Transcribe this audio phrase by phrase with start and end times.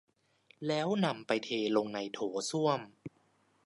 [0.67, 2.19] แล้วนำไปเทลงในโถ
[2.51, 2.79] ส้วม